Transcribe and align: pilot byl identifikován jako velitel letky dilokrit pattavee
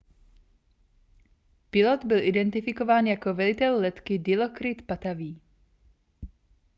pilot 1.69 2.05
byl 2.05 2.21
identifikován 2.23 3.05
jako 3.07 3.33
velitel 3.33 3.75
letky 3.77 4.17
dilokrit 4.19 4.87
pattavee 4.87 5.35